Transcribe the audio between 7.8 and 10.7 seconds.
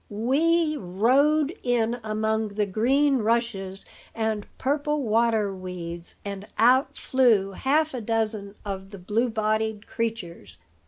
a dozen of the blue bodied creatures.